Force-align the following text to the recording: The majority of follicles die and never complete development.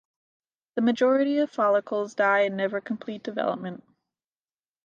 The 0.73 0.81
majority 0.81 1.37
of 1.37 1.51
follicles 1.51 2.15
die 2.15 2.39
and 2.39 2.57
never 2.57 2.81
complete 2.81 3.21
development. 3.21 3.83